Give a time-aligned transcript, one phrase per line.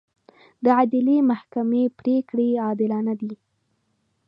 [0.63, 3.33] د عدلي محکمې پرېکړې عادلانه دي.